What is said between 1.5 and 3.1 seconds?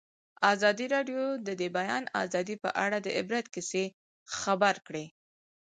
د بیان آزادي په اړه د